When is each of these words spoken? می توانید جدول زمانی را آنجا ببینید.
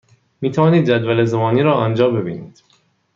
می 0.41 0.51
توانید 0.51 0.85
جدول 0.87 1.25
زمانی 1.25 1.61
را 1.63 1.73
آنجا 1.73 2.09
ببینید. 2.09 2.63